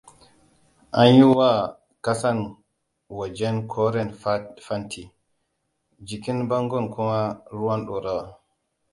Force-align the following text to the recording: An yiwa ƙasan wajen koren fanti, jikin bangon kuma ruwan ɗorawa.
An 0.99 1.07
yiwa 1.15 1.51
ƙasan 2.01 2.39
wajen 3.09 3.67
koren 3.67 4.13
fanti, 4.61 5.13
jikin 5.99 6.47
bangon 6.49 6.85
kuma 6.93 7.21
ruwan 7.51 7.81
ɗorawa. 7.87 8.25